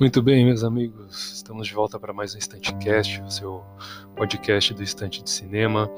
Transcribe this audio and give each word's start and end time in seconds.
Muito 0.00 0.22
bem, 0.22 0.44
meus 0.44 0.64
amigos, 0.64 1.34
estamos 1.34 1.66
de 1.66 1.74
volta 1.74 1.98
para 1.98 2.12
mais 2.12 2.34
um 2.34 2.38
Cast, 2.78 3.20
o 3.22 3.30
seu 3.30 3.64
podcast 4.16 4.72
do 4.74 4.82
Estante 4.82 5.22
de 5.22 5.30
Cinema. 5.30 5.90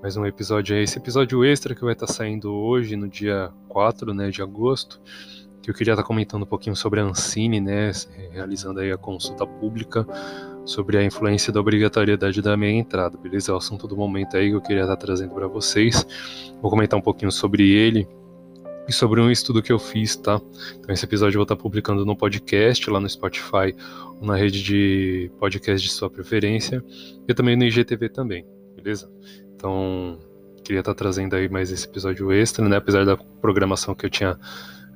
Mais 0.00 0.16
um 0.16 0.26
episódio 0.26 0.76
aí, 0.76 0.82
esse 0.82 0.98
episódio 0.98 1.44
extra 1.44 1.74
que 1.74 1.84
vai 1.84 1.92
estar 1.92 2.06
saindo 2.06 2.52
hoje, 2.52 2.96
no 2.96 3.08
dia 3.08 3.52
4 3.68 4.12
né, 4.14 4.30
de 4.30 4.42
agosto, 4.42 5.00
que 5.62 5.70
eu 5.70 5.74
queria 5.74 5.92
estar 5.92 6.02
comentando 6.02 6.42
um 6.42 6.46
pouquinho 6.46 6.74
sobre 6.74 7.00
a 7.00 7.04
Ancine, 7.04 7.60
né, 7.60 7.92
realizando 8.30 8.80
aí 8.80 8.90
a 8.90 8.96
consulta 8.96 9.46
pública 9.46 10.06
sobre 10.64 10.96
a 10.96 11.04
influência 11.04 11.52
da 11.52 11.60
obrigatoriedade 11.60 12.40
da 12.40 12.56
meia 12.56 12.78
entrada, 12.78 13.18
beleza? 13.18 13.50
É 13.50 13.54
o 13.54 13.58
assunto 13.58 13.86
do 13.86 13.96
momento 13.96 14.36
aí 14.36 14.50
que 14.50 14.56
eu 14.56 14.60
queria 14.60 14.82
estar 14.82 14.96
trazendo 14.96 15.34
para 15.34 15.46
vocês. 15.46 16.06
Vou 16.60 16.70
comentar 16.70 16.98
um 16.98 17.02
pouquinho 17.02 17.32
sobre 17.32 17.70
ele 17.70 18.06
e 18.88 18.92
sobre 18.92 19.20
um 19.20 19.30
estudo 19.30 19.62
que 19.62 19.72
eu 19.72 19.78
fiz, 19.78 20.16
tá? 20.16 20.40
Então 20.78 20.92
esse 20.92 21.04
episódio 21.04 21.36
eu 21.36 21.40
vou 21.40 21.44
estar 21.44 21.56
publicando 21.56 22.04
no 22.04 22.16
podcast, 22.16 22.88
lá 22.90 23.00
no 23.00 23.08
Spotify, 23.08 23.74
ou 24.20 24.26
na 24.26 24.36
rede 24.36 24.62
de 24.62 25.30
podcast 25.38 25.86
de 25.86 25.92
sua 25.92 26.10
preferência, 26.10 26.84
e 27.28 27.34
também 27.34 27.56
no 27.56 27.64
IGTV 27.64 28.08
também, 28.08 28.46
beleza? 28.76 29.10
Então, 29.54 30.18
queria 30.64 30.80
estar 30.80 30.94
trazendo 30.94 31.36
aí 31.36 31.48
mais 31.48 31.70
esse 31.70 31.86
episódio 31.86 32.32
extra, 32.32 32.68
né? 32.68 32.76
Apesar 32.76 33.04
da 33.04 33.16
programação 33.16 33.94
que 33.94 34.06
eu 34.06 34.10
tinha 34.10 34.38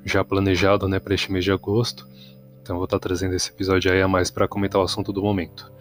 já 0.05 0.25
planejado, 0.25 0.89
né, 0.89 1.01
para 1.01 1.15
este 1.15 1.33
mês 1.33 1.45
de 1.45 1.51
agosto. 1.51 2.07
Então, 2.67 2.79
vou 2.79 2.85
estar 2.87 2.99
trazendo 2.99 3.33
esse 3.33 3.49
episódio 3.49 3.93
aí 3.93 4.03
a 4.03 4.09
mais 4.09 4.29
para 4.29 4.49
comentar 4.49 4.81
o 4.81 4.85
assunto 4.85 5.13
do 5.13 5.23
momento. 5.23 5.73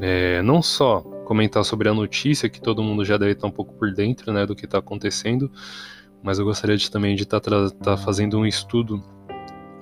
É, 0.00 0.40
não 0.42 0.62
só 0.62 1.00
comentar 1.24 1.64
sobre 1.64 1.88
a 1.88 1.94
notícia, 1.94 2.48
que 2.48 2.60
todo 2.60 2.80
mundo 2.80 3.04
já 3.04 3.16
deve 3.16 3.32
estar 3.32 3.48
um 3.48 3.50
pouco 3.50 3.74
por 3.74 3.92
dentro, 3.92 4.32
né, 4.32 4.46
do 4.46 4.54
que 4.54 4.64
está 4.64 4.78
acontecendo, 4.78 5.50
mas 6.22 6.38
eu 6.38 6.44
gostaria 6.44 6.76
de, 6.76 6.88
também 6.88 7.16
de 7.16 7.24
estar 7.24 7.40
tá, 7.40 7.70
tá 7.70 7.96
fazendo 7.96 8.38
um 8.38 8.46
estudo, 8.46 9.02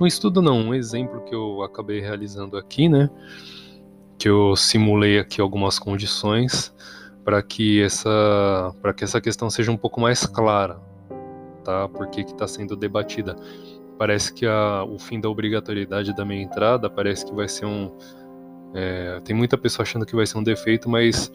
um 0.00 0.06
estudo 0.06 0.40
não, 0.40 0.58
um 0.58 0.74
exemplo 0.74 1.20
que 1.24 1.34
eu 1.34 1.62
acabei 1.62 2.00
realizando 2.00 2.56
aqui, 2.56 2.88
né, 2.88 3.10
que 4.18 4.26
eu 4.26 4.56
simulei 4.56 5.18
aqui 5.18 5.42
algumas 5.42 5.78
condições 5.78 6.74
para 7.22 7.42
que 7.42 7.82
essa 7.82 8.74
para 8.80 8.94
que 8.94 9.04
essa 9.04 9.20
questão 9.20 9.50
seja 9.50 9.70
um 9.70 9.76
pouco 9.76 10.00
mais 10.00 10.24
clara, 10.24 10.80
tá? 11.62 11.86
Porque 11.86 12.24
que 12.24 12.32
está 12.32 12.48
sendo 12.48 12.74
debatida. 12.74 13.36
Parece 14.00 14.32
que 14.32 14.46
a, 14.46 14.82
o 14.82 14.98
fim 14.98 15.20
da 15.20 15.28
obrigatoriedade 15.28 16.16
da 16.16 16.24
meia 16.24 16.40
entrada 16.40 16.88
parece 16.88 17.22
que 17.26 17.34
vai 17.34 17.46
ser 17.46 17.66
um 17.66 17.94
é, 18.72 19.20
tem 19.22 19.36
muita 19.36 19.58
pessoa 19.58 19.82
achando 19.82 20.06
que 20.06 20.16
vai 20.16 20.26
ser 20.26 20.38
um 20.38 20.42
defeito, 20.42 20.88
mas 20.88 21.30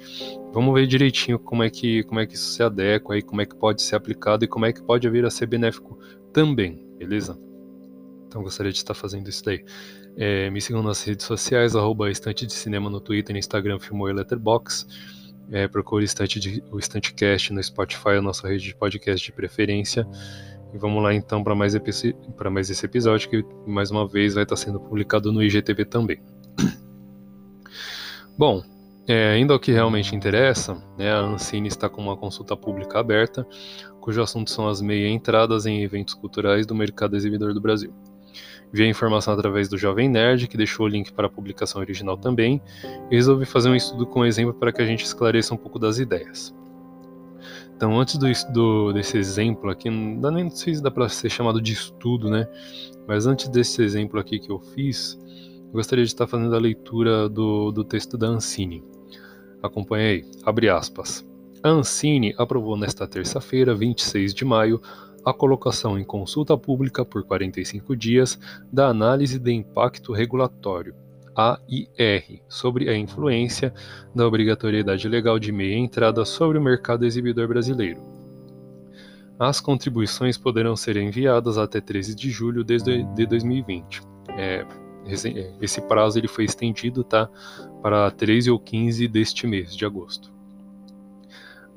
vamos 0.52 0.74
ver 0.74 0.88
direitinho 0.88 1.38
como 1.38 1.62
é 1.62 1.70
que 1.70 2.02
como 2.06 2.20
é 2.20 2.26
que 2.26 2.34
isso 2.34 2.54
se 2.54 2.64
adequa 2.64 3.14
aí, 3.14 3.22
como 3.22 3.40
é 3.40 3.46
que 3.46 3.56
pode 3.56 3.84
ser 3.84 3.96
aplicado 3.96 4.46
e 4.46 4.48
como 4.48 4.66
é 4.66 4.74
que 4.74 4.82
pode 4.82 5.08
vir 5.08 5.24
a 5.28 5.30
ser 5.30 5.46
benéfico 5.46 6.00
também, 6.34 6.84
beleza? 6.98 7.38
Então 8.26 8.42
gostaria 8.42 8.72
de 8.72 8.80
estar 8.80 8.96
fazendo 8.96 9.30
isso 9.30 9.46
daí. 9.46 9.64
É, 10.18 10.50
me 10.50 10.60
sigam 10.60 10.82
nas 10.82 11.04
redes 11.04 11.28
sociais, 11.28 11.76
arroba 11.76 12.10
estante 12.10 12.48
de 12.48 12.54
cinema 12.54 12.90
no 12.90 13.00
Twitter, 13.00 13.36
Instagram, 13.36 13.78
Filmou 13.78 14.10
e 14.10 14.14
Letterboxd. 14.14 14.88
É, 15.52 15.68
procure 15.68 16.04
o 16.04 16.06
Estante, 16.06 16.40
de, 16.40 16.64
o 16.72 16.80
Estantecast 16.80 17.54
no 17.54 17.62
Spotify, 17.62 18.18
a 18.18 18.22
nossa 18.24 18.48
rede 18.48 18.64
de 18.64 18.76
podcast 18.76 19.24
de 19.24 19.32
preferência. 19.32 20.08
E 20.74 20.78
vamos 20.78 21.02
lá 21.02 21.14
então 21.14 21.44
para 21.44 21.56
mais, 21.56 21.74
mais 22.52 22.70
esse 22.70 22.86
episódio, 22.86 23.30
que 23.30 23.46
mais 23.66 23.92
uma 23.92 24.08
vez 24.08 24.34
vai 24.34 24.44
estar 24.44 24.56
sendo 24.56 24.80
publicado 24.80 25.32
no 25.32 25.42
IGTV 25.42 25.86
também. 25.86 26.22
Bom, 28.38 28.64
é, 29.08 29.38
indo 29.38 29.54
ao 29.54 29.60
que 29.60 29.72
realmente 29.72 30.16
interessa, 30.16 30.82
né, 30.98 31.12
a 31.12 31.20
Ancine 31.20 31.68
está 31.68 31.88
com 31.88 32.02
uma 32.02 32.18
consulta 32.18 32.58
pública 32.58 33.00
aberta, 33.00 33.48
cujo 34.02 34.22
assunto 34.22 34.50
são 34.50 34.68
as 34.68 34.82
meia 34.82 35.08
entradas 35.08 35.66
em 35.66 35.84
eventos 35.84 36.14
culturais 36.14 36.66
do 36.66 36.74
mercado 36.74 37.16
exibidor 37.16 37.54
do 37.54 37.62
Brasil. 37.62 37.94
Vi 38.72 38.84
a 38.84 38.88
informação 38.88 39.34
através 39.34 39.70
do 39.70 39.78
Jovem 39.78 40.10
Nerd, 40.10 40.48
que 40.48 40.58
deixou 40.58 40.86
o 40.86 40.90
link 40.90 41.14
para 41.14 41.28
a 41.28 41.30
publicação 41.30 41.80
original 41.80 42.18
também, 42.18 42.62
e 43.09 43.16
resolvi 43.16 43.46
fazer 43.46 43.70
um 43.70 43.75
estudo 43.75 44.06
com 44.06 44.25
exemplo 44.25 44.54
para 44.54 44.72
que 44.72 44.81
a 44.81 44.86
gente 44.86 45.06
esclareça 45.06 45.54
um 45.54 45.58
pouco 45.58 45.80
das 45.80 45.98
ideias. 46.00 46.54
Então, 47.75 48.00
antes 48.00 48.18
do, 48.18 48.28
do, 48.53 48.94
desse 48.94 49.18
exemplo 49.18 49.69
aqui, 49.69 49.90
não 49.90 50.19
dá 50.22 50.31
nem 50.31 50.50
sei 50.50 50.75
se 50.75 50.81
dá 50.81 50.90
para 50.90 51.09
ser 51.09 51.30
chamado 51.30 51.62
de 51.62 51.74
estudo, 51.74 52.30
né? 52.30 52.47
Mas 53.06 53.28
antes 53.28 53.50
desse 53.50 53.84
exemplo 53.84 54.18
aqui 54.19 54.40
que 54.40 54.50
eu 54.50 54.59
fiz, 54.59 55.19
eu 55.68 55.74
gostaria 55.74 56.06
de 56.06 56.09
estar 56.09 56.25
fazendo 56.25 56.56
a 56.56 56.59
leitura 56.59 57.28
do, 57.28 57.72
do 57.72 57.84
texto 57.84 58.18
da 58.18 58.28
Ancine. 58.28 58.81
Aí, 59.91 60.24
abre 60.46 60.69
aspas. 60.69 61.25
A 61.62 61.69
Ancine 61.69 62.34
aprovou 62.38 62.78
nesta 62.78 63.08
terça-feira, 63.08 63.75
26 63.75 64.34
de 64.34 64.46
maio, 64.46 64.80
a 65.25 65.34
colocação 65.34 66.00
em 66.00 66.03
consulta 66.03 66.56
pública 66.57 67.03
por 67.03 67.24
45 67.24 67.96
dias 67.96 68.40
da 68.72 68.88
Análise 68.88 69.40
de 69.40 69.52
Impacto 69.52 70.13
Regulatório, 70.13 70.96
AIR, 71.35 72.41
sobre 72.47 72.90
a 72.90 72.97
influência 72.97 73.73
da 74.13 74.25
obrigatoriedade 74.25 75.07
legal 75.07 75.38
de 75.38 75.51
meia 75.51 75.78
entrada 75.78 76.23
sobre 76.23 76.57
o 76.57 76.62
mercado 76.62 77.06
exibidor 77.06 77.47
brasileiro. 77.47 78.01
As 79.38 79.59
contribuições 79.59 80.38
poderão 80.38 80.75
ser 80.75 80.95
enviadas 80.95 81.57
até 81.57 81.81
13 81.81 82.16
de 82.16 82.29
julho 82.29 82.63
de 82.63 83.25
2020. 83.25 84.01
É, 84.38 84.66
esse 85.62 85.81
prazo 85.81 86.18
ele 86.18 86.28
foi 86.28 86.45
estendido 86.45 87.03
tá, 87.03 87.29
para 87.81 88.09
13 88.12 88.50
ou 88.50 88.59
15 88.59 89.07
deste 89.07 89.45
mês 89.45 89.75
de 89.75 89.85
agosto. 89.85 90.34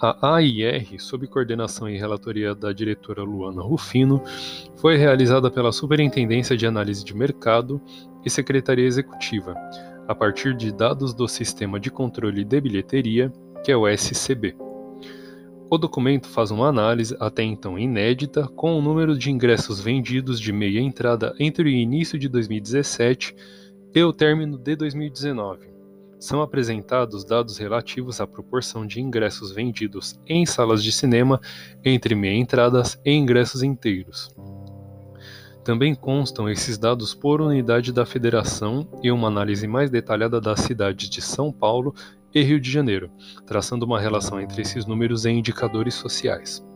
A 0.01 0.37
AIR, 0.37 0.95
sob 1.01 1.27
coordenação 1.27 1.89
e 1.89 1.99
relatoria 1.99 2.55
da 2.55 2.73
diretora 2.73 3.25
Luana 3.25 3.61
Rufino, 3.61 4.23
foi 4.77 4.97
realizada 4.97 5.51
pela 5.51 5.73
Superintendência 5.73 6.57
de 6.57 6.65
Análise 6.65 7.05
de 7.05 7.13
Mercado 7.17 7.83
e 8.25 8.31
Secretaria 8.31 8.87
Executiva, 8.87 9.55
a 10.07 10.15
partir 10.15 10.57
de 10.57 10.73
dados 10.73 11.15
do 11.15 11.29
Sistema 11.29 11.79
de 11.79 11.91
Controle 11.91 12.45
de 12.45 12.61
Bilheteria, 12.61 13.33
que 13.65 13.73
é 13.73 13.77
o 13.77 13.87
SCB. 13.89 14.57
O 15.71 15.77
documento 15.77 16.29
faz 16.29 16.51
uma 16.51 16.69
análise, 16.69 17.17
até 17.21 17.43
então 17.43 17.79
inédita, 17.79 18.49
com 18.49 18.79
o 18.79 18.83
número 18.83 19.17
de 19.17 19.31
ingressos 19.31 19.81
vendidos 19.81 20.41
de 20.41 20.53
meia 20.53 20.81
entrada 20.81 21.35
entre 21.39 21.65
o 21.65 21.69
início 21.69 22.19
de 22.19 22.29
2017 22.29 23.37
e 23.95 24.03
o 24.03 24.13
término 24.13 24.57
de 24.57 24.77
2019 24.77 25.79
são 26.19 26.43
apresentados 26.43 27.25
dados 27.25 27.59
relativos 27.59 28.21
à 28.21 28.27
proporção 28.27 28.87
de 28.87 29.01
ingressos 29.01 29.53
vendidos 29.53 30.19
em 30.27 30.45
salas 30.45 30.83
de 30.83 30.91
cinema 30.91 31.41
entre 31.85 32.15
meia 32.15 32.37
entradas 32.37 33.01
e 33.05 33.13
ingressos 33.13 33.63
inteiros. 33.63 34.31
Também 35.69 35.95
constam 35.95 36.49
esses 36.49 36.79
dados 36.79 37.15
por 37.15 37.43
unidade 37.43 37.93
da 37.93 38.07
federação 38.07 38.89
e 39.03 39.13
uma 39.13 39.29
análise 39.29 39.69
mais 39.69 39.91
detalhada 39.91 40.41
das 40.41 40.61
cidades 40.61 41.11
de 41.11 41.21
São 41.21 41.53
Paulo 41.53 41.95
e 42.35 42.43
Rio 42.43 42.59
de 42.59 42.71
Janeiro, 42.71 43.11
traçando 43.47 43.85
uma 43.85 44.01
relação 44.01 44.41
entre 44.41 44.63
esses 44.63 44.87
números 44.87 45.27
e 45.27 45.31
indicadores 45.31 45.93
sociais. 45.93 46.67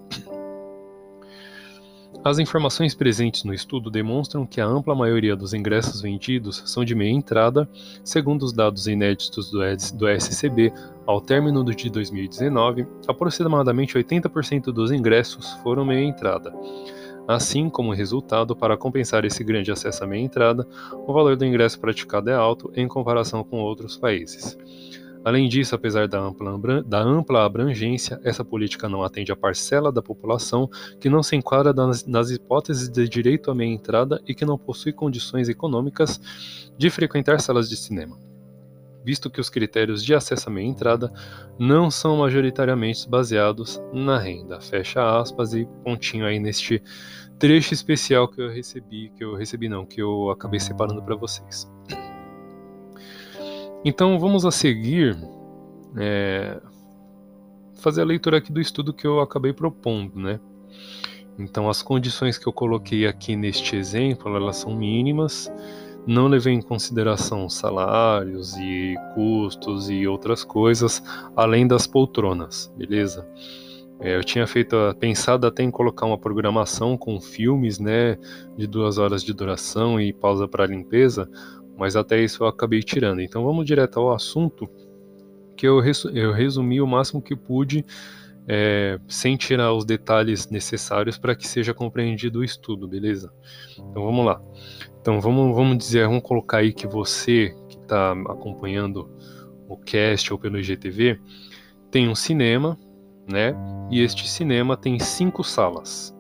As 2.22 2.38
informações 2.38 2.94
presentes 2.94 3.44
no 3.44 3.54
estudo 3.54 3.90
demonstram 3.90 4.44
que 4.44 4.60
a 4.60 4.66
ampla 4.66 4.94
maioria 4.94 5.34
dos 5.34 5.54
ingressos 5.54 6.02
vendidos 6.02 6.62
são 6.66 6.84
de 6.84 6.94
meia 6.94 7.12
entrada, 7.12 7.66
segundo 8.04 8.42
os 8.42 8.52
dados 8.52 8.86
inéditos 8.86 9.50
do 9.50 10.06
SCB, 10.06 10.70
ao 11.06 11.18
término 11.18 11.64
de 11.64 11.88
2019, 11.88 12.86
aproximadamente 13.08 13.94
80% 13.94 14.64
dos 14.64 14.92
ingressos 14.92 15.50
foram 15.62 15.82
meia 15.82 16.04
entrada. 16.04 16.52
Assim, 17.32 17.70
como 17.70 17.94
resultado, 17.94 18.54
para 18.54 18.76
compensar 18.76 19.24
esse 19.24 19.42
grande 19.42 19.72
acesso 19.72 20.04
à 20.04 20.06
meia 20.06 20.22
entrada, 20.22 20.68
o 21.06 21.14
valor 21.14 21.34
do 21.34 21.46
ingresso 21.46 21.80
praticado 21.80 22.28
é 22.28 22.34
alto 22.34 22.70
em 22.76 22.86
comparação 22.86 23.42
com 23.42 23.58
outros 23.58 23.96
países. 23.96 24.58
Além 25.24 25.48
disso, 25.48 25.74
apesar 25.74 26.06
da 26.06 26.20
ampla, 26.20 26.82
da 26.82 27.00
ampla 27.00 27.46
abrangência, 27.46 28.20
essa 28.22 28.44
política 28.44 28.86
não 28.86 29.02
atende 29.02 29.32
a 29.32 29.36
parcela 29.36 29.90
da 29.90 30.02
população 30.02 30.68
que 31.00 31.08
não 31.08 31.22
se 31.22 31.34
enquadra 31.34 31.72
nas, 31.72 32.04
nas 32.04 32.30
hipóteses 32.30 32.90
de 32.90 33.08
direito 33.08 33.50
à 33.50 33.54
meia 33.54 33.72
entrada 33.72 34.20
e 34.26 34.34
que 34.34 34.44
não 34.44 34.58
possui 34.58 34.92
condições 34.92 35.48
econômicas 35.48 36.20
de 36.76 36.90
frequentar 36.90 37.40
salas 37.40 37.66
de 37.66 37.78
cinema, 37.78 38.18
visto 39.04 39.30
que 39.30 39.40
os 39.40 39.50
critérios 39.50 40.04
de 40.04 40.14
acesso 40.14 40.50
à 40.50 40.62
entrada 40.62 41.12
não 41.58 41.90
são 41.90 42.16
majoritariamente 42.16 43.08
baseados 43.08 43.80
na 43.92 44.18
renda. 44.18 44.60
Fecha 44.60 45.18
aspas 45.20 45.54
e 45.54 45.66
pontinho 45.84 46.26
aí 46.26 46.38
neste 46.38 46.82
trecho 47.38 47.74
especial 47.74 48.28
que 48.28 48.40
eu 48.40 48.48
recebi, 48.48 49.10
que 49.16 49.24
eu 49.24 49.34
recebi 49.34 49.68
não, 49.68 49.84
que 49.84 50.00
eu 50.00 50.30
acabei 50.30 50.60
separando 50.60 51.02
para 51.02 51.16
vocês. 51.16 51.70
Então 53.84 54.18
vamos 54.18 54.44
a 54.44 54.52
seguir 54.52 55.18
é, 55.96 56.60
fazer 57.74 58.02
a 58.02 58.04
leitura 58.04 58.38
aqui 58.38 58.52
do 58.52 58.60
estudo 58.60 58.92
que 58.92 59.06
eu 59.06 59.20
acabei 59.20 59.52
propondo, 59.52 60.20
né? 60.20 60.38
Então 61.38 61.68
as 61.68 61.82
condições 61.82 62.38
que 62.38 62.46
eu 62.46 62.52
coloquei 62.52 63.06
aqui 63.06 63.34
neste 63.34 63.74
exemplo, 63.74 64.34
elas 64.36 64.58
são 64.58 64.76
mínimas, 64.76 65.50
não 66.06 66.26
levei 66.26 66.52
em 66.52 66.62
consideração 66.62 67.48
salários 67.48 68.56
e 68.56 68.94
custos 69.14 69.88
e 69.88 70.06
outras 70.06 70.44
coisas, 70.44 71.02
além 71.36 71.66
das 71.66 71.86
poltronas, 71.86 72.72
beleza? 72.76 73.26
É, 74.00 74.16
eu 74.16 74.24
tinha 74.24 74.46
feito, 74.46 74.76
pensado 74.98 75.46
até 75.46 75.62
em 75.62 75.70
colocar 75.70 76.06
uma 76.06 76.18
programação 76.18 76.96
com 76.98 77.20
filmes, 77.20 77.78
né, 77.78 78.18
de 78.56 78.66
duas 78.66 78.98
horas 78.98 79.22
de 79.22 79.32
duração 79.32 80.00
e 80.00 80.12
pausa 80.12 80.48
para 80.48 80.66
limpeza, 80.66 81.30
mas 81.78 81.94
até 81.94 82.20
isso 82.20 82.42
eu 82.42 82.48
acabei 82.48 82.82
tirando. 82.82 83.20
Então 83.20 83.44
vamos 83.44 83.64
direto 83.64 84.00
ao 84.00 84.12
assunto, 84.12 84.68
que 85.56 85.68
eu, 85.68 85.80
eu 86.12 86.32
resumi 86.32 86.80
o 86.80 86.86
máximo 86.86 87.22
que 87.22 87.36
pude, 87.36 87.84
é, 88.48 88.98
sem 89.08 89.36
tirar 89.36 89.72
os 89.72 89.84
detalhes 89.84 90.48
necessários 90.48 91.18
para 91.18 91.34
que 91.34 91.46
seja 91.46 91.72
compreendido 91.72 92.40
o 92.40 92.44
estudo, 92.44 92.88
beleza? 92.88 93.32
Então 93.78 94.04
vamos 94.04 94.24
lá. 94.24 94.40
Então 95.00 95.20
vamos, 95.20 95.54
vamos 95.54 95.78
dizer, 95.78 96.06
vamos 96.06 96.22
colocar 96.22 96.58
aí 96.58 96.72
que 96.72 96.86
você 96.86 97.54
que 97.68 97.76
está 97.76 98.12
acompanhando 98.12 99.10
o 99.68 99.76
cast 99.76 100.32
ou 100.32 100.38
pelo 100.38 100.58
IGTV 100.58 101.20
tem 101.90 102.08
um 102.08 102.14
cinema 102.14 102.78
né? 103.26 103.54
E 103.90 104.00
este 104.00 104.28
cinema 104.28 104.76
tem 104.76 104.98
cinco 104.98 105.44
salas. 105.44 106.14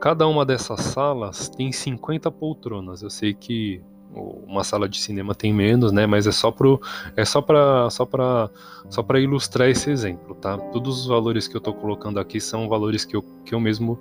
Cada 0.00 0.26
uma 0.26 0.44
dessas 0.44 0.80
salas 0.80 1.48
tem 1.48 1.70
50 1.70 2.30
poltronas. 2.30 3.02
Eu 3.02 3.10
sei 3.10 3.34
que 3.34 3.82
uma 4.14 4.62
sala 4.64 4.88
de 4.88 4.98
cinema 5.00 5.34
tem 5.34 5.52
menos, 5.52 5.92
né? 5.92 6.06
Mas 6.06 6.26
é 6.26 6.32
só 6.32 6.50
pro, 6.50 6.80
é 7.16 7.24
só 7.24 7.40
para 7.40 7.88
só 7.90 8.04
para 8.04 8.50
só 8.88 9.02
para 9.02 9.20
ilustrar 9.20 9.68
esse 9.68 9.90
exemplo, 9.90 10.34
tá? 10.34 10.58
Todos 10.58 11.00
os 11.00 11.06
valores 11.06 11.48
que 11.48 11.56
eu 11.56 11.58
estou 11.58 11.74
colocando 11.74 12.20
aqui 12.20 12.40
são 12.40 12.68
valores 12.68 13.04
que 13.04 13.16
eu, 13.16 13.22
que 13.44 13.54
eu 13.54 13.60
mesmo 13.60 13.98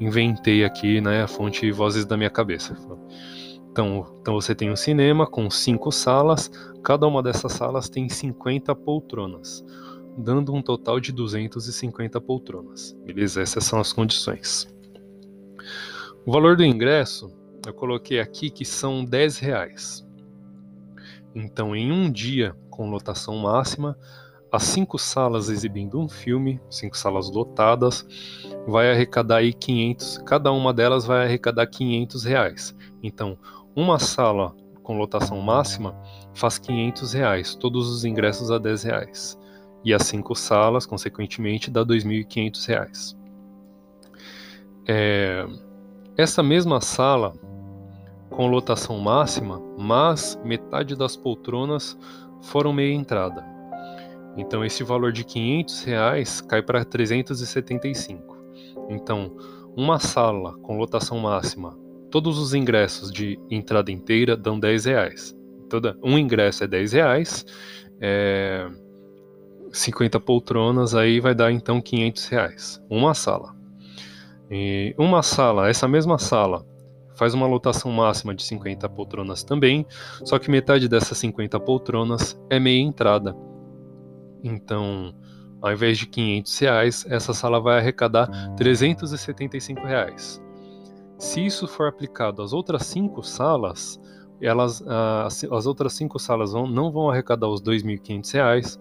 inventei 0.00 0.64
aqui, 0.64 1.00
né? 1.00 1.22
A 1.22 1.28
fonte 1.28 1.70
vozes 1.70 2.04
da 2.04 2.16
minha 2.16 2.30
cabeça. 2.30 2.76
Então, 3.70 4.16
então 4.20 4.34
você 4.34 4.54
tem 4.54 4.70
um 4.70 4.76
cinema 4.76 5.26
com 5.26 5.48
cinco 5.48 5.90
salas. 5.90 6.50
Cada 6.82 7.06
uma 7.06 7.22
dessas 7.22 7.52
salas 7.52 7.88
tem 7.88 8.08
50 8.08 8.74
poltronas 8.74 9.64
dando 10.16 10.52
um 10.52 10.60
total 10.60 11.00
de 11.00 11.12
250 11.12 12.20
poltronas. 12.20 12.94
Beleza? 13.04 13.40
Essas 13.40 13.64
são 13.64 13.80
as 13.80 13.92
condições. 13.92 14.68
O 16.24 16.32
valor 16.32 16.56
do 16.56 16.64
ingresso, 16.64 17.32
eu 17.66 17.74
coloquei 17.74 18.20
aqui 18.20 18.50
que 18.50 18.64
são 18.64 19.04
10 19.04 19.38
reais. 19.38 20.06
Então, 21.34 21.74
em 21.74 21.90
um 21.90 22.10
dia 22.10 22.54
com 22.70 22.90
lotação 22.90 23.36
máxima, 23.36 23.96
as 24.50 24.64
cinco 24.64 24.98
salas 24.98 25.48
exibindo 25.48 25.98
um 25.98 26.08
filme, 26.08 26.60
cinco 26.68 26.96
salas 26.96 27.30
lotadas, 27.30 28.06
vai 28.66 28.90
arrecadar 28.90 29.36
aí 29.36 29.52
500, 29.52 30.18
cada 30.18 30.52
uma 30.52 30.74
delas 30.74 31.06
vai 31.06 31.24
arrecadar 31.24 31.66
500 31.66 32.24
reais. 32.24 32.76
Então, 33.02 33.38
uma 33.74 33.98
sala 33.98 34.54
com 34.82 34.98
lotação 34.98 35.40
máxima 35.40 35.96
faz 36.34 36.58
500 36.58 37.12
reais, 37.12 37.54
todos 37.54 37.88
os 37.88 38.04
ingressos 38.04 38.50
a 38.50 38.58
10 38.58 38.82
reais 38.82 39.38
e 39.84 39.92
as 39.92 40.02
cinco 40.02 40.34
salas, 40.34 40.86
consequentemente, 40.86 41.70
dá 41.70 41.80
R$ 41.80 41.86
2.500. 41.86 43.16
É, 44.86 45.46
essa 46.16 46.42
mesma 46.42 46.80
sala, 46.80 47.32
com 48.32 48.46
lotação 48.46 48.98
máxima, 48.98 49.62
mas 49.78 50.38
metade 50.44 50.96
das 50.96 51.16
poltronas 51.16 51.96
foram 52.40 52.72
meia 52.72 52.92
entrada. 52.92 53.44
Então 54.36 54.64
esse 54.64 54.82
valor 54.82 55.12
de 55.12 55.24
500 55.24 55.84
reais 55.84 56.40
cai 56.40 56.62
para 56.62 56.84
375. 56.84 58.36
Então 58.88 59.36
uma 59.76 59.98
sala 59.98 60.54
com 60.58 60.76
lotação 60.76 61.18
máxima, 61.18 61.78
todos 62.10 62.38
os 62.38 62.52
ingressos 62.52 63.10
de 63.10 63.38
entrada 63.50 63.90
inteira 63.90 64.36
dão 64.36 64.58
10 64.58 64.84
reais. 64.86 65.36
Toda, 65.68 65.96
um 66.02 66.18
ingresso 66.18 66.64
é 66.64 66.66
10 66.66 66.92
reais. 66.92 67.46
É, 68.00 68.68
50 69.72 70.20
poltronas, 70.20 70.94
aí 70.94 71.18
vai 71.20 71.34
dar 71.34 71.50
então 71.50 71.80
500 71.80 72.26
reais. 72.26 72.82
Uma 72.90 73.14
sala. 73.14 73.56
E 74.50 74.94
uma 74.98 75.22
sala, 75.22 75.70
essa 75.70 75.88
mesma 75.88 76.18
sala, 76.18 76.66
faz 77.14 77.34
uma 77.34 77.46
lotação 77.46 77.90
máxima 77.90 78.34
de 78.34 78.42
50 78.42 78.88
poltronas 78.88 79.42
também, 79.42 79.86
só 80.24 80.38
que 80.38 80.50
metade 80.50 80.88
dessas 80.88 81.18
50 81.18 81.58
poltronas 81.60 82.40
é 82.50 82.58
meia 82.58 82.80
entrada. 82.80 83.36
Então, 84.42 85.14
ao 85.60 85.72
invés 85.72 85.98
de 85.98 86.06
500 86.06 86.58
reais, 86.58 87.06
essa 87.08 87.32
sala 87.32 87.60
vai 87.60 87.78
arrecadar 87.78 88.28
375 88.56 89.86
reais. 89.86 90.42
Se 91.18 91.44
isso 91.44 91.68
for 91.68 91.86
aplicado 91.86 92.42
às 92.42 92.52
outras 92.52 92.84
cinco 92.84 93.22
salas, 93.22 94.00
elas, 94.40 94.82
as, 95.24 95.44
as 95.44 95.66
outras 95.66 95.92
cinco 95.92 96.18
salas 96.18 96.52
vão, 96.52 96.66
não 96.66 96.90
vão 96.90 97.08
arrecadar 97.08 97.46
os 97.48 97.62
2.500 97.62 98.32
reais, 98.34 98.80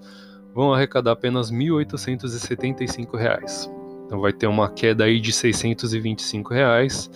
vão 0.54 0.74
arrecadar 0.74 1.12
apenas 1.12 1.52
1.875 1.52 3.16
reais. 3.16 3.72
Então 4.06 4.20
vai 4.20 4.34
ter 4.34 4.48
uma 4.48 4.70
queda 4.70 5.04
aí 5.04 5.20
de 5.20 5.32
625 5.32 6.52
reais, 6.52 7.10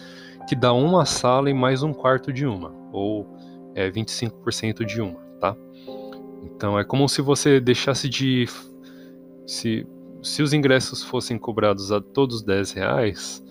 que 0.48 0.56
dá 0.56 0.74
uma 0.74 1.06
sala 1.06 1.50
e 1.50 1.54
mais 1.54 1.82
um 1.82 1.94
quarto 1.94 2.32
de 2.32 2.46
uma, 2.46 2.72
ou 2.92 3.28
é, 3.74 3.90
25% 3.90 4.86
de 4.86 5.02
uma, 5.02 5.20
tá? 5.40 5.56
Então 6.44 6.78
é 6.78 6.84
como 6.84 7.08
se 7.10 7.22
você 7.22 7.60
deixasse 7.60 8.08
de... 8.08 8.46
Se, 9.46 9.86
se 10.24 10.42
os 10.42 10.54
ingressos 10.54 11.04
fossem 11.04 11.38
cobrados 11.38 11.92
a 11.92 12.02
todos 12.02 12.42
10 12.42 12.72
reais, 12.72 13.44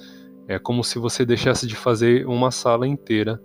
é 0.48 0.58
como 0.58 0.82
se 0.82 0.98
você 0.98 1.24
deixasse 1.24 1.66
de 1.66 1.76
fazer 1.76 2.26
uma 2.26 2.50
sala 2.50 2.86
inteira 2.86 3.40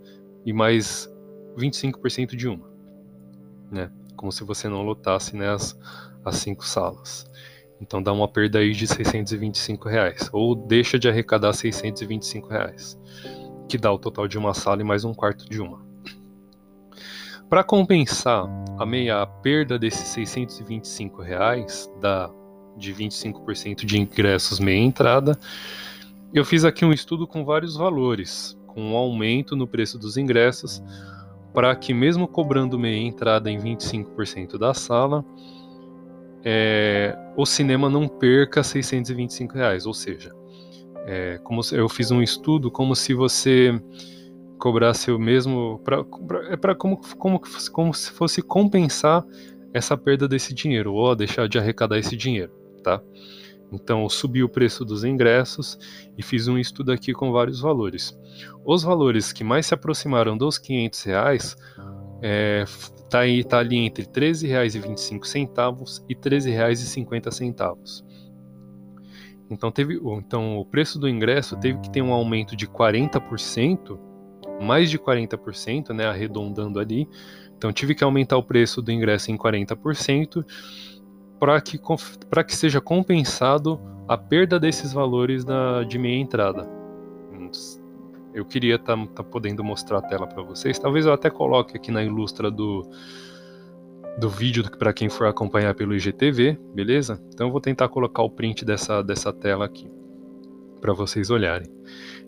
e 0.46 0.54
mais 0.54 1.10
25% 1.57 2.36
de 2.36 2.48
uma, 2.48 2.69
né? 3.72 3.92
Como 4.16 4.31
se 4.31 4.44
você 4.44 4.68
não 4.68 4.81
lotasse 4.84 5.36
né, 5.36 5.50
as, 5.50 5.78
as 6.25 6.38
cinco 6.38 6.66
salas. 6.66 7.30
Então 7.81 8.03
dá 8.03 8.11
uma 8.11 8.27
perda 8.27 8.59
aí 8.59 8.73
de 8.73 8.87
625 8.87 9.87
reais, 9.87 10.29
ou 10.33 10.55
deixa 10.55 10.99
de 10.99 11.07
arrecadar 11.07 11.53
625 11.53 12.49
reais, 12.49 12.99
que 13.67 13.77
dá 13.77 13.91
o 13.91 13.97
total 13.97 14.27
de 14.27 14.37
uma 14.37 14.53
sala 14.53 14.81
e 14.81 14.83
mais 14.83 15.05
um 15.05 15.13
quarto 15.13 15.49
de 15.49 15.61
uma. 15.61 15.87
Para 17.49 17.63
compensar 17.63 18.47
a 18.77 18.85
meia 18.85 19.21
a 19.21 19.25
perda 19.25 19.79
desses 19.79 20.07
625 20.09 21.21
reais 21.21 21.89
da 21.99 22.29
de 22.77 22.93
25% 22.93 23.85
de 23.85 23.99
ingressos 23.99 24.59
meia 24.59 24.79
entrada, 24.79 25.37
eu 26.33 26.45
fiz 26.45 26.63
aqui 26.63 26.85
um 26.85 26.93
estudo 26.93 27.27
com 27.27 27.43
vários 27.43 27.75
valores, 27.75 28.57
com 28.67 28.81
um 28.81 28.95
aumento 28.95 29.55
no 29.55 29.67
preço 29.67 29.97
dos 29.97 30.15
ingressos, 30.15 30.81
para 31.53 31.75
que 31.75 31.93
mesmo 31.93 32.27
cobrando 32.27 32.79
meia 32.79 33.01
entrada 33.01 33.49
em 33.49 33.57
25% 33.57 34.57
da 34.57 34.73
sala, 34.73 35.25
é, 36.44 37.18
o 37.36 37.45
cinema 37.45 37.89
não 37.89 38.07
perca 38.07 38.63
625 38.63 39.56
reais, 39.56 39.86
ou 39.86 39.94
seja, 39.94 40.31
é, 41.06 41.39
como 41.44 41.62
eu 41.71 41.89
fiz 41.89 42.12
um 42.12 42.21
estudo 42.21 42.69
como 42.69 42.96
se 42.96 43.13
você 43.13 43.79
cobrasse 44.58 45.10
o 45.12 45.17
mesmo 45.17 45.79
pra, 45.84 46.03
pra, 46.03 46.53
é 46.53 46.58
para 46.58 46.75
como, 46.75 47.00
como, 47.17 47.41
como 47.72 47.93
se 47.93 48.12
fosse 48.12 48.41
compensar 48.41 49.25
essa 49.74 49.98
perda 49.98 50.27
desse 50.27 50.53
dinheiro 50.53 50.93
ou 50.93 51.15
deixar 51.15 51.48
de 51.48 51.58
arrecadar 51.58 51.98
esse 51.98 52.15
dinheiro, 52.15 52.51
tá? 52.84 53.01
Então 53.72 54.03
eu 54.03 54.10
subi 54.10 54.43
o 54.43 54.50
preço 54.50 54.84
dos 54.84 55.03
ingressos 55.03 55.77
e 56.17 56.24
fiz 56.24 56.48
um 56.48 56.58
estudo 56.58 56.91
aqui 56.91 57.13
com 57.13 57.31
vários 57.31 57.62
valores. 57.62 58.17
Os 58.65 58.84
valores 58.84 59.31
que 59.31 59.43
mais 59.43 59.67
se 59.67 59.74
aproximaram 59.74 60.38
dos 60.38 60.58
500 60.58 61.03
reais 61.03 61.55
é, 62.21 62.65
tá, 63.09 63.19
tá 63.47 63.59
ali 63.59 63.77
entre 63.77 64.03
R$ 64.03 64.09
13,25 64.09 66.03
e 66.07 66.13
R$ 66.13 66.19
13,50. 66.19 68.03
Então, 69.51 69.71
teve, 69.71 69.99
então 70.17 70.57
o 70.59 70.65
preço 70.65 70.99
do 70.99 71.09
ingresso 71.09 71.57
teve 71.57 71.79
que 71.79 71.89
ter 71.89 72.03
um 72.03 72.13
aumento 72.13 72.55
de 72.55 72.67
40%, 72.67 73.97
mais 74.61 74.91
de 74.91 74.99
40%, 74.99 75.89
né, 75.89 76.05
arredondando 76.05 76.79
ali. 76.79 77.07
Então 77.57 77.73
tive 77.73 77.95
que 77.95 78.03
aumentar 78.03 78.38
o 78.38 78.43
preço 78.43 78.81
do 78.81 78.91
ingresso 78.91 79.31
em 79.31 79.38
40% 79.38 80.45
para 81.39 81.59
que, 81.59 81.79
que 82.47 82.55
seja 82.55 82.79
compensado 82.79 83.81
a 84.07 84.17
perda 84.17 84.59
desses 84.59 84.93
valores 84.93 85.43
da, 85.43 85.83
de 85.83 85.97
meia 85.97 86.21
entrada 86.21 86.79
eu 88.33 88.45
queria 88.45 88.75
estar 88.75 88.95
tá, 88.98 89.05
tá 89.15 89.24
podendo 89.24 89.63
mostrar 89.63 90.00
a 90.00 90.01
tela 90.01 90.27
para 90.27 90.41
vocês. 90.43 90.77
Talvez 90.79 91.05
eu 91.05 91.13
até 91.13 91.29
coloque 91.29 91.75
aqui 91.75 91.91
na 91.91 92.03
ilustra 92.03 92.50
do, 92.50 92.89
do 94.17 94.29
vídeo 94.29 94.63
para 94.77 94.93
quem 94.93 95.09
for 95.09 95.27
acompanhar 95.27 95.74
pelo 95.75 95.95
IGTV, 95.95 96.57
beleza? 96.74 97.21
Então 97.33 97.48
eu 97.48 97.51
vou 97.51 97.62
tentar 97.62 97.89
colocar 97.89 98.24
o 98.24 98.29
print 98.29 98.65
dessa, 98.65 99.01
dessa 99.01 99.31
tela 99.31 99.65
aqui 99.65 99.89
para 100.79 100.93
vocês 100.93 101.29
olharem. 101.29 101.67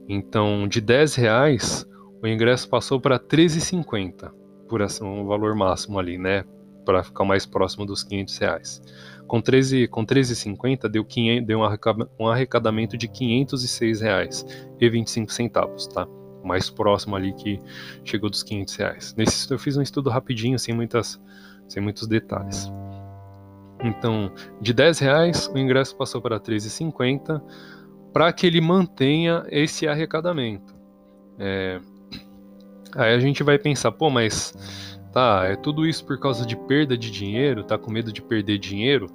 Então, 0.08 0.68
de 0.68 0.82
10 0.82 1.16
reais, 1.16 1.86
o 2.22 2.28
ingresso 2.28 2.70
passou 2.70 3.00
para 3.00 3.20
13,50 3.20 4.32
por 4.68 4.82
um 5.04 5.26
valor 5.26 5.56
máximo 5.56 6.00
ali, 6.00 6.18
né? 6.18 6.44
Para 6.86 7.04
ficar 7.04 7.24
mais 7.24 7.46
próximo 7.46 7.86
dos 7.86 8.04
500 8.04 8.38
reais. 8.38 8.82
Com 9.28 9.42
13,50 9.42 9.88
com 9.88 10.06
13, 10.06 10.52
deu, 10.90 11.06
500, 11.06 11.48
deu 11.48 11.60
um 12.20 12.28
arrecadamento 12.28 12.98
de 12.98 13.08
506 13.08 14.02
reais 14.02 14.46
e 14.80 14.90
25 14.90 15.32
centavos, 15.32 15.88
tá? 15.88 16.08
Mais 16.44 16.70
próximo 16.70 17.16
ali 17.16 17.34
que 17.34 17.60
chegou 18.04 18.30
dos 18.30 18.44
500 18.44 18.76
reais. 18.76 19.16
Nesse, 19.16 19.52
eu 19.52 19.60
fiz 19.60 19.78
um 19.78 19.82
estudo 19.82 20.10
rapidinho, 20.10 20.58
sem, 20.58 20.74
muitas, 20.74 21.22
sem 21.68 21.82
muitos 21.82 22.08
detalhes. 22.08 22.72
Então, 23.84 24.32
de 24.60 24.74
10 24.74 25.00
reais, 25.00 25.48
o 25.48 25.58
ingresso 25.58 25.96
passou 25.96 26.22
para 26.22 26.40
13,50 26.40 27.42
para 28.14 28.32
que 28.34 28.46
ele 28.46 28.62
mantenha 28.62 29.44
esse 29.50 29.88
arrecadamento. 29.88 30.76
É... 31.40 31.80
Aí 32.96 33.14
a 33.14 33.20
gente 33.20 33.42
vai 33.42 33.58
pensar, 33.58 33.92
pô, 33.92 34.10
mas 34.10 34.54
tá, 35.12 35.46
é 35.46 35.56
tudo 35.56 35.86
isso 35.86 36.06
por 36.06 36.20
causa 36.20 36.46
de 36.46 36.56
perda 36.56 36.98
de 36.98 37.12
dinheiro, 37.12 37.64
tá 37.64 37.78
com 37.78 37.92
medo 37.92 38.12
de 38.12 38.22
perder 38.22 38.58
dinheiro? 38.58 39.08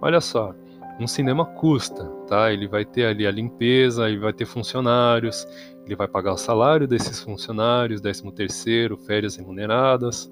Olha 0.00 0.20
só, 0.20 0.54
um 0.98 1.06
cinema 1.06 1.44
custa, 1.44 2.04
tá? 2.26 2.52
Ele 2.52 2.66
vai 2.66 2.84
ter 2.84 3.06
ali 3.06 3.26
a 3.26 3.30
limpeza, 3.30 4.08
ele 4.08 4.18
vai 4.18 4.32
ter 4.32 4.46
funcionários, 4.46 5.46
ele 5.84 5.96
vai 5.96 6.08
pagar 6.08 6.32
o 6.32 6.38
salário 6.38 6.86
desses 6.86 7.20
funcionários, 7.20 8.00
13 8.00 8.32
terceiro, 8.32 8.96
férias 8.96 9.36
remuneradas, 9.36 10.30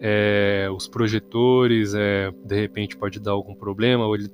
é, 0.00 0.68
os 0.74 0.88
projetores, 0.88 1.94
é, 1.94 2.32
de 2.44 2.60
repente 2.60 2.96
pode 2.96 3.20
dar 3.20 3.32
algum 3.32 3.54
problema, 3.54 4.06
ou 4.06 4.14
ele, 4.14 4.28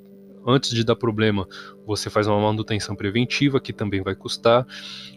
antes 0.47 0.71
de 0.71 0.85
dar 0.85 0.97
problema, 0.97 1.47
você 1.87 2.09
faz 2.09 2.27
uma 2.27 2.41
manutenção 2.41 2.95
preventiva 2.97 3.61
que 3.61 3.73
também 3.73 4.03
vai 4.03 4.15
custar. 4.15 4.67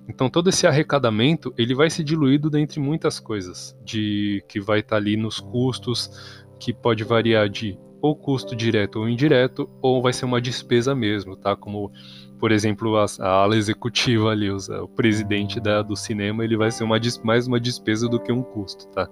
Então 0.07 0.29
todo 0.29 0.49
esse 0.49 0.67
arrecadamento 0.67 1.53
ele 1.57 1.73
vai 1.73 1.89
ser 1.89 2.03
diluído 2.03 2.49
dentre 2.49 2.79
muitas 2.79 3.19
coisas, 3.19 3.77
de 3.83 4.43
que 4.47 4.59
vai 4.59 4.79
estar 4.79 4.91
tá 4.91 4.95
ali 4.97 5.15
nos 5.15 5.39
custos, 5.39 6.43
que 6.59 6.73
pode 6.73 7.03
variar 7.03 7.49
de 7.49 7.77
ou 8.01 8.15
custo 8.15 8.53
direto 8.53 8.99
ou 8.99 9.07
indireto, 9.07 9.69
ou 9.81 10.01
vai 10.01 10.11
ser 10.11 10.25
uma 10.25 10.41
despesa 10.41 10.93
mesmo, 10.93 11.37
tá? 11.37 11.55
Como 11.55 11.89
por 12.37 12.51
exemplo, 12.51 12.97
a, 12.97 13.05
a 13.21 13.29
ala 13.29 13.55
executiva 13.55 14.31
ali, 14.31 14.51
o, 14.51 14.57
o 14.57 14.87
presidente 14.89 15.61
da, 15.61 15.81
do 15.81 15.95
cinema, 15.95 16.43
ele 16.43 16.57
vai 16.57 16.69
ser 16.71 16.83
uma, 16.83 16.99
mais 17.23 17.47
uma 17.47 17.57
despesa 17.57 18.09
do 18.09 18.19
que 18.19 18.33
um 18.33 18.43
custo, 18.43 18.85
tá? 18.89 19.09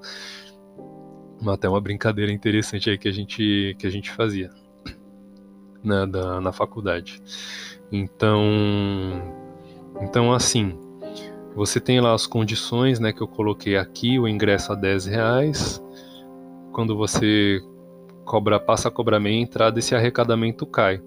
Até 1.47 1.69
uma 1.69 1.79
brincadeira 1.79 2.29
interessante 2.29 2.89
aí 2.89 2.97
que 2.97 3.07
a 3.07 3.11
gente, 3.13 3.73
que 3.79 3.87
a 3.87 3.89
gente 3.89 4.11
fazia 4.11 4.49
né, 5.83 6.05
da, 6.05 6.39
na 6.41 6.51
faculdade. 6.51 7.21
Então, 7.91 8.41
então 10.01 10.33
assim, 10.33 10.77
você 11.55 11.79
tem 11.79 11.99
lá 11.99 12.13
as 12.13 12.25
condições 12.25 12.99
né, 12.99 13.11
que 13.11 13.21
eu 13.21 13.27
coloquei 13.27 13.75
aqui, 13.75 14.17
o 14.17 14.27
ingresso 14.27 14.71
a 14.71 14.75
10 14.75 15.05
reais. 15.05 15.83
Quando 16.71 16.95
você 16.95 17.61
cobra, 18.23 18.59
passa 18.59 18.87
a 18.87 18.91
cobrar 18.91 19.19
meia 19.19 19.41
entrada, 19.41 19.77
esse 19.79 19.93
arrecadamento 19.93 20.65
cai. 20.65 21.01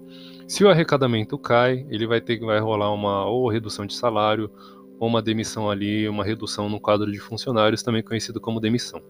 Se 0.47 0.63
o 0.63 0.69
arrecadamento 0.69 1.37
cai, 1.39 1.85
ele 1.89 2.05
vai 2.05 2.21
ter 2.21 2.37
que 2.37 2.45
vai 2.45 2.59
rolar 2.59 2.93
uma 2.93 3.25
ou 3.25 3.49
redução 3.49 3.85
de 3.85 3.95
salário 3.95 4.51
ou 4.99 5.07
uma 5.07 5.21
demissão 5.21 5.69
ali, 5.69 6.07
uma 6.07 6.23
redução 6.23 6.69
no 6.69 6.79
quadro 6.79 7.11
de 7.11 7.19
funcionários, 7.19 7.81
também 7.81 8.03
conhecido 8.03 8.39
como 8.39 8.59
demissão. 8.59 9.01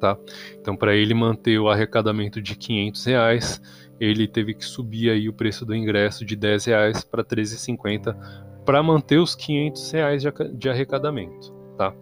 Tá? 0.00 0.16
Então, 0.58 0.76
para 0.76 0.94
ele 0.94 1.12
manter 1.12 1.58
o 1.58 1.68
arrecadamento 1.68 2.40
de 2.40 2.56
500 2.56 3.04
reais, 3.04 3.60
ele 4.00 4.28
teve 4.28 4.54
que 4.54 4.64
subir 4.64 5.10
aí 5.10 5.28
o 5.28 5.32
preço 5.32 5.64
do 5.66 5.74
ingresso 5.74 6.24
de 6.24 6.36
10 6.36 6.64
reais 6.66 7.04
para 7.04 7.24
13,50 7.24 8.16
para 8.64 8.82
manter 8.82 9.18
os 9.18 9.34
500 9.34 9.90
reais 9.92 10.22
de 10.54 10.68
arrecadamento, 10.68 11.52
tá? 11.76 11.94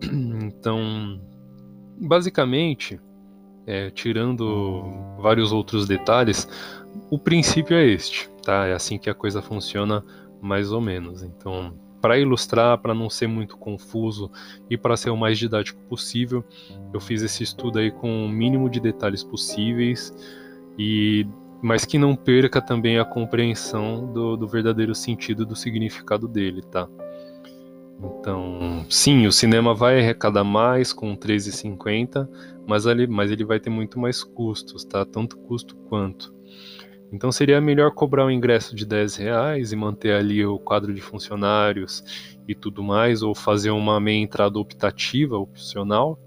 Então, 0.42 1.20
basicamente, 2.00 2.98
é, 3.66 3.90
tirando 3.90 4.82
vários 5.18 5.52
outros 5.52 5.86
detalhes, 5.86 6.48
o 7.10 7.18
princípio 7.18 7.76
é 7.76 7.84
este, 7.86 8.30
tá? 8.42 8.66
É 8.66 8.72
assim 8.72 8.98
que 8.98 9.10
a 9.10 9.14
coisa 9.14 9.42
funciona 9.42 10.02
mais 10.40 10.72
ou 10.72 10.80
menos. 10.80 11.22
Então, 11.22 11.74
para 12.00 12.18
ilustrar, 12.18 12.78
para 12.78 12.94
não 12.94 13.10
ser 13.10 13.26
muito 13.26 13.56
confuso 13.58 14.30
e 14.70 14.76
para 14.76 14.96
ser 14.96 15.10
o 15.10 15.16
mais 15.16 15.38
didático 15.38 15.80
possível, 15.82 16.44
eu 16.94 17.00
fiz 17.00 17.22
esse 17.22 17.42
estudo 17.42 17.78
aí 17.78 17.90
com 17.90 18.24
o 18.24 18.28
mínimo 18.28 18.70
de 18.70 18.80
detalhes 18.80 19.22
possíveis 19.22 20.14
e 20.80 21.26
mas 21.62 21.84
que 21.84 21.98
não 21.98 22.16
perca 22.16 22.58
também 22.58 22.98
a 22.98 23.04
compreensão 23.04 24.10
do, 24.10 24.34
do 24.34 24.48
verdadeiro 24.48 24.94
sentido 24.94 25.44
do 25.44 25.54
significado 25.54 26.26
dele, 26.26 26.62
tá? 26.62 26.88
Então, 28.02 28.86
sim, 28.88 29.26
o 29.26 29.32
cinema 29.32 29.74
vai 29.74 30.00
arrecadar 30.00 30.42
mais 30.42 30.90
com 30.90 31.14
13,50, 31.14 32.26
mas, 32.66 32.86
ali, 32.86 33.06
mas 33.06 33.30
ele 33.30 33.44
vai 33.44 33.60
ter 33.60 33.68
muito 33.68 34.00
mais 34.00 34.24
custos, 34.24 34.82
tá? 34.86 35.04
Tanto 35.04 35.36
custo 35.36 35.76
quanto. 35.76 36.34
Então 37.12 37.30
seria 37.30 37.60
melhor 37.60 37.90
cobrar 37.90 38.24
um 38.24 38.30
ingresso 38.30 38.74
de 38.74 38.86
10 38.86 39.16
reais 39.16 39.70
e 39.70 39.76
manter 39.76 40.14
ali 40.14 40.46
o 40.46 40.58
quadro 40.58 40.94
de 40.94 41.02
funcionários 41.02 42.02
e 42.48 42.54
tudo 42.54 42.82
mais, 42.82 43.22
ou 43.22 43.34
fazer 43.34 43.70
uma 43.70 44.00
meia 44.00 44.22
entrada 44.22 44.58
optativa, 44.58 45.36
opcional, 45.36 46.18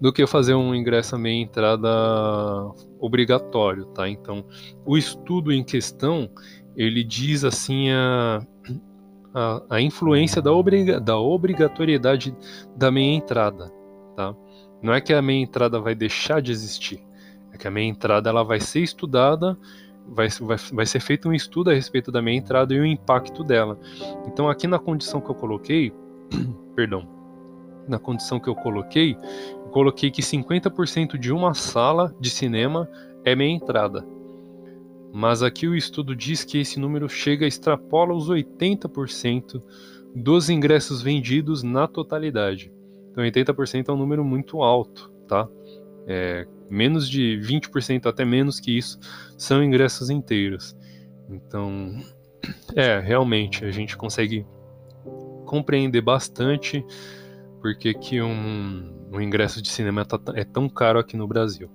do 0.00 0.12
que 0.12 0.26
fazer 0.26 0.54
um 0.54 0.74
ingresso 0.74 1.14
a 1.14 1.18
meia 1.18 1.42
entrada 1.42 1.88
obrigatório, 2.98 3.84
tá? 3.86 4.08
Então, 4.08 4.44
o 4.84 4.96
estudo 4.96 5.52
em 5.52 5.62
questão, 5.62 6.30
ele 6.74 7.04
diz 7.04 7.44
assim 7.44 7.90
a, 7.90 8.40
a, 9.34 9.62
a 9.70 9.80
influência 9.80 10.40
da, 10.40 10.52
obriga, 10.52 10.98
da 10.98 11.18
obrigatoriedade 11.18 12.34
da 12.76 12.90
meia 12.90 13.14
entrada, 13.14 13.70
tá? 14.16 14.34
Não 14.82 14.94
é 14.94 15.00
que 15.00 15.12
a 15.12 15.20
meia 15.20 15.42
entrada 15.42 15.78
vai 15.78 15.94
deixar 15.94 16.40
de 16.40 16.50
existir, 16.50 17.04
é 17.52 17.58
que 17.58 17.68
a 17.68 17.70
meia 17.70 17.86
entrada 17.86 18.30
ela 18.30 18.42
vai 18.42 18.58
ser 18.58 18.80
estudada, 18.80 19.58
vai, 20.08 20.28
vai, 20.28 20.56
vai 20.72 20.86
ser 20.86 21.00
feito 21.00 21.28
um 21.28 21.34
estudo 21.34 21.70
a 21.70 21.74
respeito 21.74 22.10
da 22.10 22.22
meia 22.22 22.38
entrada 22.38 22.72
e 22.72 22.80
o 22.80 22.86
impacto 22.86 23.44
dela. 23.44 23.78
Então 24.26 24.48
aqui 24.48 24.66
na 24.66 24.78
condição 24.78 25.20
que 25.20 25.30
eu 25.30 25.34
coloquei, 25.34 25.92
perdão, 26.74 27.06
na 27.88 27.98
condição 27.98 28.38
que 28.38 28.48
eu 28.48 28.54
coloquei, 28.54 29.16
coloquei 29.70 30.10
que 30.10 30.22
50% 30.22 31.16
de 31.16 31.32
uma 31.32 31.54
sala 31.54 32.14
de 32.20 32.28
cinema 32.28 32.88
é 33.24 33.34
meia 33.34 33.54
entrada. 33.54 34.06
Mas 35.12 35.42
aqui 35.42 35.66
o 35.66 35.74
estudo 35.74 36.14
diz 36.14 36.44
que 36.44 36.58
esse 36.58 36.78
número 36.78 37.08
chega 37.08 37.44
a 37.44 37.48
extrapola 37.48 38.14
os 38.14 38.28
80% 38.28 39.62
dos 40.14 40.48
ingressos 40.48 41.02
vendidos 41.02 41.62
na 41.62 41.86
totalidade. 41.86 42.72
Então 43.10 43.24
80% 43.24 43.88
é 43.88 43.92
um 43.92 43.96
número 43.96 44.24
muito 44.24 44.62
alto, 44.62 45.10
tá? 45.26 45.48
É, 46.06 46.46
menos 46.70 47.08
de 47.08 47.40
20%, 47.42 48.06
até 48.06 48.24
menos 48.24 48.60
que 48.60 48.76
isso, 48.76 48.98
são 49.36 49.62
ingressos 49.62 50.10
inteiros. 50.10 50.76
Então, 51.28 51.96
é, 52.74 52.98
realmente, 53.00 53.64
a 53.64 53.70
gente 53.70 53.96
consegue 53.96 54.46
compreender 55.44 56.00
bastante 56.00 56.84
porque 57.60 57.94
que 57.94 58.20
um, 58.20 59.08
um 59.12 59.20
ingresso 59.20 59.60
de 59.60 59.68
cinema 59.68 60.04
tá, 60.04 60.18
é 60.34 60.44
tão 60.44 60.68
caro 60.68 60.98
aqui 60.98 61.16
no 61.16 61.26
Brasil. 61.26 61.70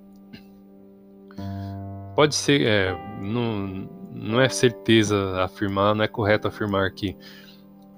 Pode 2.16 2.36
ser, 2.36 2.62
é, 2.62 2.98
não, 3.22 3.90
não 4.14 4.40
é 4.40 4.48
certeza 4.48 5.44
afirmar, 5.44 5.94
não 5.94 6.04
é 6.04 6.08
correto 6.08 6.48
afirmar 6.48 6.90
que 6.92 7.16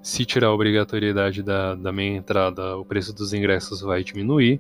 se 0.01 0.25
tirar 0.25 0.47
a 0.47 0.53
obrigatoriedade 0.53 1.43
da, 1.43 1.75
da 1.75 1.91
meia 1.91 2.15
entrada, 2.15 2.77
o 2.77 2.85
preço 2.85 3.13
dos 3.13 3.33
ingressos 3.33 3.81
vai 3.81 4.03
diminuir, 4.03 4.59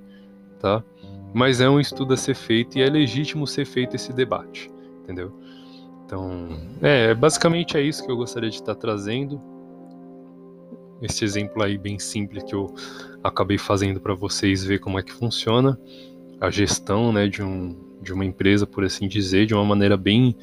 tá? 0.59 0.83
Mas 1.33 1.61
é 1.61 1.69
um 1.69 1.79
estudo 1.79 2.13
a 2.13 2.17
ser 2.17 2.35
feito 2.35 2.77
e 2.77 2.81
é 2.81 2.89
legítimo 2.89 3.47
ser 3.47 3.65
feito 3.65 3.95
esse 3.95 4.13
debate, 4.13 4.71
entendeu? 5.01 5.33
Então, 6.05 6.49
é, 6.81 7.13
basicamente 7.13 7.77
é 7.77 7.81
isso 7.81 8.05
que 8.05 8.11
eu 8.11 8.15
gostaria 8.15 8.49
de 8.49 8.55
estar 8.55 8.75
trazendo. 8.75 9.41
Esse 11.01 11.23
exemplo 11.23 11.61
aí 11.63 11.77
bem 11.77 11.99
simples 11.99 12.43
que 12.43 12.55
eu 12.55 12.73
acabei 13.23 13.57
fazendo 13.57 13.99
para 13.99 14.15
vocês 14.15 14.63
ver 14.63 14.79
como 14.79 14.97
é 14.97 15.03
que 15.03 15.13
funciona 15.13 15.79
a 16.39 16.49
gestão, 16.49 17.11
né, 17.11 17.27
de 17.27 17.41
um 17.43 17.87
de 18.01 18.13
uma 18.13 18.23
empresa, 18.23 18.65
por 18.65 18.83
assim 18.83 19.07
dizer, 19.07 19.45
de 19.45 19.53
uma 19.53 19.65
maneira 19.65 19.97
bem 19.97 20.35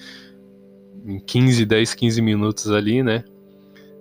em 1.07 1.19
15, 1.21 1.65
10, 1.65 1.95
15 1.95 2.21
minutos 2.21 2.71
ali, 2.71 3.03
né? 3.03 3.25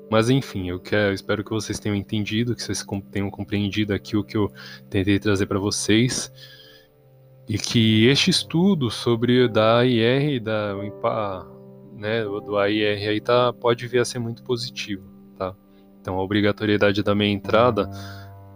Mas 0.09 0.29
enfim, 0.29 0.69
eu, 0.69 0.79
quero, 0.79 1.13
espero 1.13 1.43
que 1.43 1.51
vocês 1.51 1.79
tenham 1.79 1.95
entendido, 1.95 2.55
que 2.55 2.61
vocês 2.61 2.85
tenham 3.11 3.29
compreendido 3.29 3.93
aqui 3.93 4.15
o 4.15 4.23
que 4.23 4.37
eu 4.37 4.51
tentei 4.89 5.17
trazer 5.19 5.45
para 5.45 5.59
vocês 5.59 6.31
e 7.47 7.57
que 7.57 8.05
este 8.07 8.29
estudo 8.29 8.89
sobre 8.89 9.47
da 9.47 9.79
AIR 9.79 10.39
da 10.41 10.75
né, 11.93 12.23
do 12.23 12.57
AIR 12.57 13.09
aí 13.09 13.21
tá 13.21 13.51
pode 13.53 13.87
vir 13.87 13.99
a 13.99 14.05
ser 14.05 14.19
muito 14.19 14.43
positivo? 14.43 15.12
Então 16.03 16.19
a 16.19 16.21
obrigatoriedade 16.21 17.01
da 17.01 17.15
meia 17.15 17.31
entrada 17.31 17.89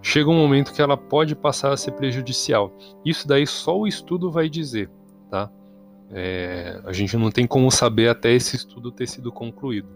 chega 0.02 0.30
um 0.30 0.36
momento 0.36 0.74
que 0.74 0.82
ela 0.82 0.98
pode 0.98 1.34
passar 1.34 1.72
a 1.72 1.78
ser 1.78 1.92
prejudicial. 1.94 2.76
Isso 3.06 3.26
daí 3.26 3.48
só 3.48 3.80
o 3.80 3.88
estudo 3.88 4.30
vai 4.30 4.50
dizer, 4.50 4.90
tá? 5.32 5.50
É, 6.12 6.82
a 6.84 6.92
gente 6.92 7.16
não 7.16 7.32
tem 7.32 7.48
como 7.48 7.72
saber 7.72 8.10
até 8.10 8.34
esse 8.34 8.58
estudo 8.58 8.92
ter 8.92 9.08
sido 9.08 9.32
concluído. 9.32 9.88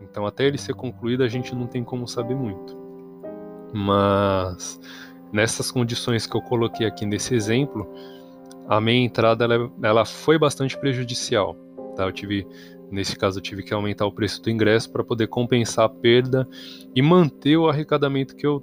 Então 0.00 0.24
até 0.24 0.46
ele 0.46 0.56
ser 0.56 0.72
concluído 0.72 1.22
a 1.22 1.28
gente 1.28 1.54
não 1.54 1.66
tem 1.66 1.84
como 1.84 2.08
saber 2.08 2.34
muito. 2.34 2.74
Mas 3.74 4.80
nessas 5.30 5.70
condições 5.70 6.26
que 6.26 6.34
eu 6.34 6.40
coloquei 6.40 6.86
aqui 6.86 7.04
nesse 7.04 7.34
exemplo, 7.34 7.86
a 8.66 8.80
minha 8.80 9.04
entrada 9.04 9.44
ela, 9.44 9.70
ela 9.82 10.04
foi 10.06 10.38
bastante 10.38 10.78
prejudicial. 10.78 11.54
Tá? 11.94 12.04
Eu 12.04 12.12
tive, 12.12 12.46
nesse 12.90 13.16
caso, 13.16 13.38
eu 13.38 13.42
tive 13.42 13.62
que 13.62 13.72
aumentar 13.72 14.06
o 14.06 14.12
preço 14.12 14.42
do 14.42 14.50
ingresso 14.50 14.90
para 14.90 15.04
poder 15.04 15.28
compensar 15.28 15.84
a 15.84 15.88
perda 15.88 16.48
e 16.94 17.00
manter 17.00 17.56
o 17.56 17.68
arrecadamento 17.68 18.34
que 18.34 18.46
eu, 18.46 18.62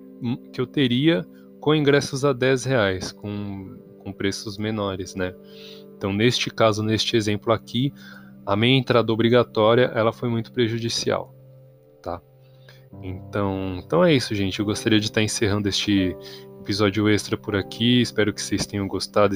que 0.52 0.60
eu 0.60 0.68
teria 0.68 1.26
com 1.60 1.74
ingressos 1.74 2.24
a 2.24 2.34
10 2.34 2.66
reais, 2.66 3.12
com, 3.12 3.78
com 4.00 4.14
preços 4.14 4.58
menores, 4.58 5.16
né? 5.16 5.34
Então, 5.96 6.14
neste 6.14 6.50
caso, 6.50 6.84
neste 6.84 7.18
exemplo 7.18 7.52
aqui, 7.52 7.92
a 8.46 8.56
meia 8.56 8.78
entrada 8.78 9.12
obrigatória, 9.12 9.92
ela 9.96 10.14
foi 10.14 10.30
muito 10.30 10.52
prejudicial, 10.52 11.34
tá? 12.02 12.22
Então, 13.02 13.82
então 13.84 14.04
é 14.04 14.14
isso, 14.14 14.34
gente. 14.34 14.60
Eu 14.60 14.66
gostaria 14.66 15.00
de 15.00 15.08
estar 15.08 15.22
encerrando 15.22 15.68
este 15.68 16.16
episódio 16.68 17.08
extra 17.08 17.38
por 17.38 17.56
aqui. 17.56 18.02
Espero 18.02 18.34
que 18.34 18.42
vocês 18.42 18.66
tenham 18.66 18.86
gostado, 18.90 19.34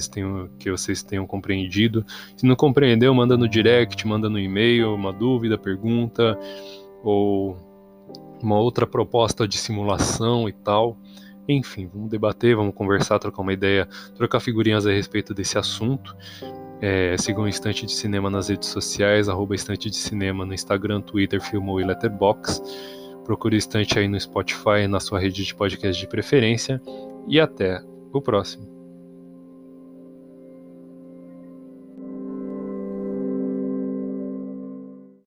que 0.60 0.70
vocês 0.70 1.02
tenham 1.02 1.26
compreendido. 1.26 2.06
Se 2.36 2.46
não 2.46 2.58
compreendeu, 2.58 3.14
manda 3.14 3.38
no 3.38 3.48
direct, 3.48 4.06
manda 4.06 4.30
no 4.30 4.38
e-mail, 4.38 4.94
uma 4.94 5.14
dúvida, 5.14 5.58
pergunta 5.58 6.38
ou 7.02 7.58
uma 8.44 8.60
outra 8.60 8.86
proposta 8.86 9.48
de 9.48 9.58
simulação 9.58 10.50
e 10.50 10.52
tal. 10.52 10.98
Enfim, 11.48 11.90
vamos 11.92 12.10
debater, 12.10 12.54
vamos 12.54 12.76
conversar, 12.76 13.18
trocar 13.18 13.42
uma 13.42 13.54
ideia, 13.54 13.88
trocar 14.14 14.42
figurinhas 14.42 14.86
a 14.86 14.92
respeito 14.92 15.34
desse 15.34 15.58
assunto. 15.58 16.14
É, 16.82 17.16
sigam 17.18 17.46
o 17.46 17.48
Estante 17.48 17.86
de 17.86 17.94
Cinema 17.94 18.30
nas 18.30 18.50
redes 18.50 18.68
sociais, 18.68 19.30
arroba 19.30 19.56
de 19.56 19.96
Cinema 19.96 20.46
no 20.46 20.54
Instagram, 20.54 21.00
Twitter, 21.00 21.42
Filmou 21.42 21.80
e 21.80 21.86
Letterboxd. 21.86 22.62
Procure 23.24 23.56
o 23.56 23.58
Estante 23.58 23.98
aí 23.98 24.08
no 24.10 24.20
Spotify, 24.20 24.86
na 24.90 25.00
sua 25.00 25.18
rede 25.18 25.46
de 25.46 25.56
podcast 25.56 25.98
de 25.98 26.08
preferência. 26.08 26.82
E 27.28 27.40
até 27.40 27.82
o 28.14 28.22
próximo. 28.22 28.81